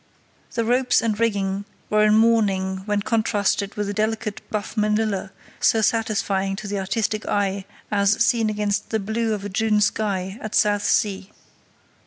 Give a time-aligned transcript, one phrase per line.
[0.55, 5.81] The ropes and rigging were in mourning when contrasted with the delicate buff manilla so
[5.81, 10.55] satisfying to the artistic eye as seen against the blue of a June sky at
[10.55, 11.27] Southsea.